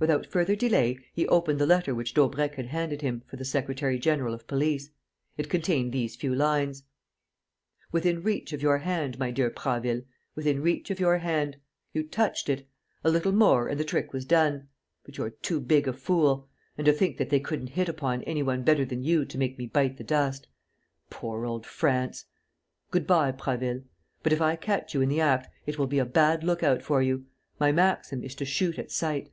Without 0.00 0.24
further 0.24 0.56
delay, 0.56 0.96
he 1.12 1.28
opened 1.28 1.58
the 1.58 1.66
letter 1.66 1.94
which 1.94 2.14
Daubrecq 2.14 2.54
had 2.54 2.68
handed 2.68 3.02
him 3.02 3.22
for 3.28 3.36
the 3.36 3.44
secretary 3.44 3.98
general 3.98 4.32
of 4.32 4.46
police. 4.46 4.88
It 5.36 5.50
contained 5.50 5.92
these 5.92 6.16
few 6.16 6.34
lines: 6.34 6.84
"Within 7.92 8.22
reach 8.22 8.54
of 8.54 8.62
your 8.62 8.78
hand, 8.78 9.18
my 9.18 9.30
dear 9.30 9.50
Prasville, 9.50 10.00
within 10.34 10.62
reach 10.62 10.88
of 10.90 11.00
your 11.00 11.18
hand! 11.18 11.58
You 11.92 12.02
touched 12.02 12.48
it! 12.48 12.66
A 13.04 13.10
little 13.10 13.32
more 13.32 13.68
and 13.68 13.78
the 13.78 13.84
trick 13.84 14.14
was 14.14 14.24
done.... 14.24 14.68
But 15.04 15.18
you're 15.18 15.28
too 15.28 15.60
big 15.60 15.86
a 15.86 15.92
fool. 15.92 16.48
And 16.78 16.86
to 16.86 16.94
think 16.94 17.18
that 17.18 17.28
they 17.28 17.38
couldn't 17.38 17.66
hit 17.76 17.90
upon 17.90 18.22
any 18.22 18.42
one 18.42 18.62
better 18.62 18.86
than 18.86 19.02
you 19.04 19.26
to 19.26 19.36
make 19.36 19.58
me 19.58 19.66
bite 19.66 19.98
the 19.98 20.02
dust. 20.04 20.46
Poor 21.10 21.44
old 21.44 21.66
France! 21.66 22.24
Good 22.90 23.06
bye, 23.06 23.32
Prasville. 23.32 23.82
But, 24.22 24.32
if 24.32 24.40
I 24.40 24.56
catch 24.56 24.94
you 24.94 25.02
in 25.02 25.10
the 25.10 25.20
act, 25.20 25.50
it 25.66 25.78
will 25.78 25.86
be 25.86 25.98
a 25.98 26.06
bad 26.06 26.42
lookout 26.42 26.80
for 26.80 27.02
you: 27.02 27.26
my 27.58 27.70
maxim 27.70 28.24
is 28.24 28.34
to 28.36 28.46
shoot 28.46 28.78
at 28.78 28.90
sight. 28.90 29.28